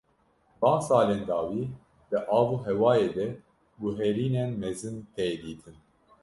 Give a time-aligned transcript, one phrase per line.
[0.61, 1.63] Van salên dawî
[2.09, 3.27] di avûhewayê de
[3.81, 5.77] guherînên mezin tê dîtin.